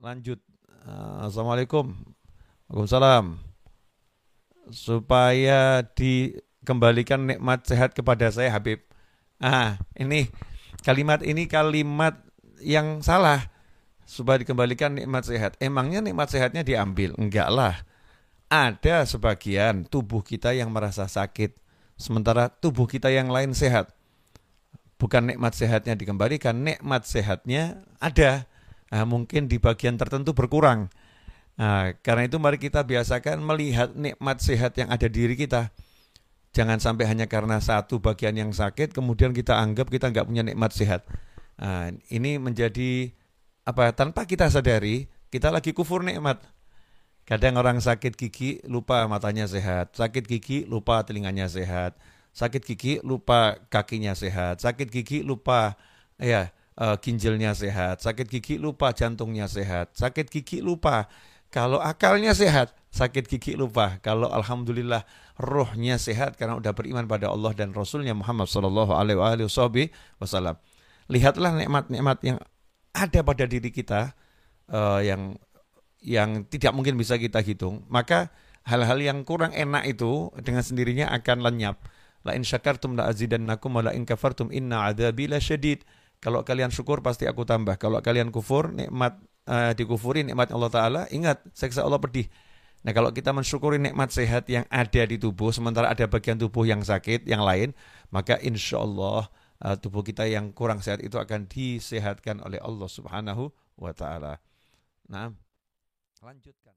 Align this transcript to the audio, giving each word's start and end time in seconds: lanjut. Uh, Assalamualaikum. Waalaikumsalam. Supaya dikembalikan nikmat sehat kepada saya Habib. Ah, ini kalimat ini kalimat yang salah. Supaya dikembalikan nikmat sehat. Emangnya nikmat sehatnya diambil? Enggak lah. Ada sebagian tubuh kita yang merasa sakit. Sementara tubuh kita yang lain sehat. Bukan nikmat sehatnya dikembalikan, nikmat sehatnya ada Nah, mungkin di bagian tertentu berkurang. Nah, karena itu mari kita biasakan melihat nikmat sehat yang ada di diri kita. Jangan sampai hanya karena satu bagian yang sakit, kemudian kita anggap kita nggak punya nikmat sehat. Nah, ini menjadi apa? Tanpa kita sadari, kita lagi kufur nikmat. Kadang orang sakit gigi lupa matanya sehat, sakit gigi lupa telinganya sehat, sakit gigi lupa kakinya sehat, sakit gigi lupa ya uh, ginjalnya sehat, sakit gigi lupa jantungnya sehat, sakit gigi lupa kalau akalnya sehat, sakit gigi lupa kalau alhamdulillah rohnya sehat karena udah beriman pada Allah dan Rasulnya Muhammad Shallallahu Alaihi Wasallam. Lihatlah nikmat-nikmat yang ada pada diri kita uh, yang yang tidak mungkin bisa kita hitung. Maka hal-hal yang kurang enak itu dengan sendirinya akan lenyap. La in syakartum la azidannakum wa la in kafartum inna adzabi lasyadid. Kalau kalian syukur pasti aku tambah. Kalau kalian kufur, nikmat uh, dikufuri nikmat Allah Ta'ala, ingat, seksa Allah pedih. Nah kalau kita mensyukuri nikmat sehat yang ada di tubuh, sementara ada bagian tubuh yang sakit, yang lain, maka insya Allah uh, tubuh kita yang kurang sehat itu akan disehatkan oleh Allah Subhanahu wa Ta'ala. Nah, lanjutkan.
lanjut. 0.00 0.40
Uh, 0.88 1.28
Assalamualaikum. 1.28 1.92
Waalaikumsalam. 2.72 3.36
Supaya 4.72 5.84
dikembalikan 5.92 7.28
nikmat 7.28 7.68
sehat 7.68 7.92
kepada 7.92 8.32
saya 8.32 8.48
Habib. 8.48 8.80
Ah, 9.40 9.76
ini 9.96 10.28
kalimat 10.80 11.20
ini 11.20 11.44
kalimat 11.44 12.16
yang 12.64 13.04
salah. 13.04 13.52
Supaya 14.08 14.40
dikembalikan 14.42 14.96
nikmat 14.96 15.28
sehat. 15.28 15.54
Emangnya 15.62 16.02
nikmat 16.02 16.32
sehatnya 16.32 16.66
diambil? 16.66 17.14
Enggak 17.20 17.48
lah. 17.52 17.76
Ada 18.50 19.06
sebagian 19.06 19.86
tubuh 19.86 20.24
kita 20.26 20.50
yang 20.50 20.74
merasa 20.74 21.06
sakit. 21.06 21.54
Sementara 21.94 22.50
tubuh 22.50 22.90
kita 22.90 23.12
yang 23.12 23.30
lain 23.30 23.54
sehat. 23.54 23.94
Bukan 24.98 25.30
nikmat 25.30 25.54
sehatnya 25.54 25.94
dikembalikan, 25.94 26.58
nikmat 26.58 27.06
sehatnya 27.06 27.86
ada 28.02 28.50
Nah, 28.90 29.06
mungkin 29.06 29.46
di 29.46 29.62
bagian 29.62 29.94
tertentu 29.94 30.34
berkurang. 30.34 30.90
Nah, 31.54 31.94
karena 32.02 32.26
itu 32.26 32.42
mari 32.42 32.58
kita 32.58 32.82
biasakan 32.82 33.38
melihat 33.38 33.94
nikmat 33.94 34.42
sehat 34.42 34.74
yang 34.74 34.90
ada 34.90 35.06
di 35.06 35.26
diri 35.26 35.38
kita. 35.38 35.70
Jangan 36.50 36.82
sampai 36.82 37.06
hanya 37.06 37.30
karena 37.30 37.62
satu 37.62 38.02
bagian 38.02 38.34
yang 38.34 38.50
sakit, 38.50 38.90
kemudian 38.90 39.30
kita 39.30 39.54
anggap 39.54 39.86
kita 39.86 40.10
nggak 40.10 40.26
punya 40.26 40.42
nikmat 40.42 40.74
sehat. 40.74 41.06
Nah, 41.62 41.94
ini 42.10 42.42
menjadi 42.42 43.14
apa? 43.62 43.94
Tanpa 43.94 44.26
kita 44.26 44.50
sadari, 44.50 45.06
kita 45.30 45.54
lagi 45.54 45.70
kufur 45.70 46.02
nikmat. 46.02 46.42
Kadang 47.22 47.62
orang 47.62 47.78
sakit 47.78 48.18
gigi 48.18 48.58
lupa 48.66 49.06
matanya 49.06 49.46
sehat, 49.46 49.94
sakit 49.94 50.26
gigi 50.26 50.66
lupa 50.66 51.06
telinganya 51.06 51.46
sehat, 51.46 51.94
sakit 52.34 52.66
gigi 52.66 52.98
lupa 53.06 53.54
kakinya 53.70 54.18
sehat, 54.18 54.58
sakit 54.58 54.90
gigi 54.90 55.22
lupa 55.22 55.78
ya 56.18 56.50
uh, 56.76 56.94
ginjalnya 57.00 57.56
sehat, 57.56 58.04
sakit 58.04 58.26
gigi 58.28 58.54
lupa 58.60 58.92
jantungnya 58.94 59.50
sehat, 59.50 59.96
sakit 59.96 60.30
gigi 60.30 60.62
lupa 60.62 61.10
kalau 61.50 61.82
akalnya 61.82 62.30
sehat, 62.30 62.70
sakit 62.94 63.26
gigi 63.26 63.58
lupa 63.58 63.98
kalau 64.06 64.30
alhamdulillah 64.30 65.02
rohnya 65.34 65.98
sehat 65.98 66.38
karena 66.38 66.54
udah 66.54 66.70
beriman 66.70 67.10
pada 67.10 67.26
Allah 67.26 67.50
dan 67.58 67.74
Rasulnya 67.74 68.14
Muhammad 68.14 68.46
Shallallahu 68.46 68.94
Alaihi 68.94 69.90
Wasallam. 70.22 70.54
Lihatlah 71.10 71.58
nikmat-nikmat 71.58 72.18
yang 72.22 72.38
ada 72.94 73.20
pada 73.26 73.44
diri 73.50 73.74
kita 73.74 74.14
uh, 74.70 75.02
yang 75.02 75.34
yang 76.00 76.46
tidak 76.46 76.70
mungkin 76.70 76.94
bisa 76.94 77.18
kita 77.18 77.42
hitung. 77.42 77.82
Maka 77.90 78.30
hal-hal 78.62 79.02
yang 79.02 79.26
kurang 79.26 79.50
enak 79.50 79.90
itu 79.90 80.30
dengan 80.40 80.62
sendirinya 80.62 81.10
akan 81.10 81.42
lenyap. 81.44 81.82
La 82.22 82.36
in 82.36 82.44
syakartum 82.44 82.94
la 82.94 83.08
azidannakum 83.08 83.74
wa 83.74 83.90
la 83.90 83.92
in 83.96 84.04
kafartum 84.04 84.54
inna 84.54 84.86
adzabi 84.92 85.26
lasyadid. 85.26 85.82
Kalau 86.20 86.44
kalian 86.44 86.68
syukur 86.68 87.00
pasti 87.00 87.24
aku 87.24 87.48
tambah. 87.48 87.80
Kalau 87.80 88.04
kalian 88.04 88.28
kufur, 88.28 88.68
nikmat 88.76 89.16
uh, 89.48 89.72
dikufuri 89.72 90.20
nikmat 90.20 90.52
Allah 90.52 90.70
Ta'ala, 90.70 91.02
ingat, 91.08 91.40
seksa 91.56 91.80
Allah 91.80 91.96
pedih. 91.96 92.28
Nah 92.80 92.92
kalau 92.96 93.12
kita 93.12 93.32
mensyukuri 93.32 93.76
nikmat 93.76 94.08
sehat 94.12 94.48
yang 94.48 94.64
ada 94.72 95.02
di 95.04 95.16
tubuh, 95.20 95.52
sementara 95.52 95.92
ada 95.92 96.04
bagian 96.08 96.36
tubuh 96.40 96.64
yang 96.64 96.80
sakit, 96.80 97.28
yang 97.28 97.44
lain, 97.44 97.76
maka 98.12 98.36
insya 98.40 98.80
Allah 98.80 99.28
uh, 99.64 99.76
tubuh 99.76 100.00
kita 100.00 100.24
yang 100.28 100.52
kurang 100.52 100.80
sehat 100.80 101.04
itu 101.04 101.20
akan 101.20 101.48
disehatkan 101.48 102.40
oleh 102.40 102.60
Allah 102.60 102.88
Subhanahu 102.88 103.52
wa 103.76 103.92
Ta'ala. 103.92 104.40
Nah, 105.08 105.32
lanjutkan. 106.20 106.76